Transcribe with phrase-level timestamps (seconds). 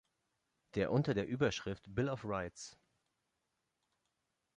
[0.73, 2.75] Der unter der Überschrift „Bill of Rights.